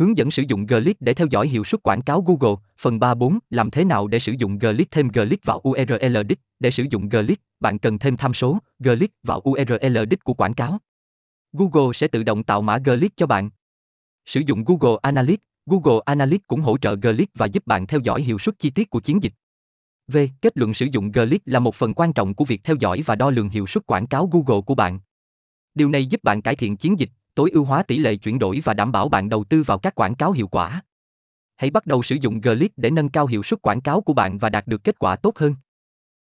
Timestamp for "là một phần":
21.44-21.94